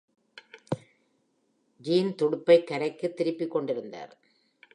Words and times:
Gene 1.85 2.15
துடுப்பை 2.15 2.63
கரைக்கு 2.63 3.13
திருப்பிக்கொண்டிருந்தார். 3.17 4.13